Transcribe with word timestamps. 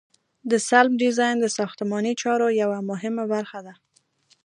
د 0.51 0.53
سلب 0.69 0.91
ډیزاین 1.01 1.35
د 1.41 1.45
ساختماني 1.57 2.13
چارو 2.21 2.47
یوه 2.61 2.79
مهمه 2.89 3.23
برخه 3.33 3.59
ده 3.65 3.73